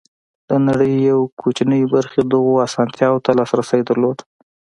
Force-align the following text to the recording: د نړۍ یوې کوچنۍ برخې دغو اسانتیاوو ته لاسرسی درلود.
د 0.49 0.51
نړۍ 0.67 0.93
یوې 1.09 1.25
کوچنۍ 1.41 1.81
برخې 1.93 2.21
دغو 2.23 2.53
اسانتیاوو 2.67 3.23
ته 3.25 3.31
لاسرسی 3.39 3.81
درلود. 3.89 4.17